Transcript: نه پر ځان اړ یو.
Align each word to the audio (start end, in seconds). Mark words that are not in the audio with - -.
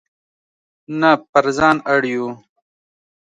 نه 0.99 1.11
پر 1.31 1.45
ځان 1.57 1.77
اړ 1.93 2.01
یو. 2.13 2.27